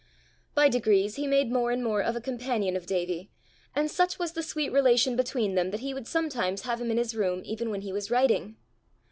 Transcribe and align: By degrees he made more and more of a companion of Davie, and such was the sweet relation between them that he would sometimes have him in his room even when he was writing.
By 0.55 0.67
degrees 0.67 1.17
he 1.17 1.27
made 1.27 1.51
more 1.51 1.69
and 1.69 1.83
more 1.83 2.01
of 2.01 2.15
a 2.15 2.21
companion 2.21 2.75
of 2.75 2.87
Davie, 2.87 3.29
and 3.75 3.91
such 3.91 4.17
was 4.17 4.31
the 4.31 4.41
sweet 4.41 4.71
relation 4.71 5.15
between 5.15 5.53
them 5.53 5.69
that 5.69 5.81
he 5.81 5.93
would 5.93 6.07
sometimes 6.07 6.63
have 6.63 6.81
him 6.81 6.89
in 6.89 6.97
his 6.97 7.13
room 7.15 7.43
even 7.45 7.69
when 7.69 7.81
he 7.81 7.93
was 7.93 8.09
writing. 8.09 8.55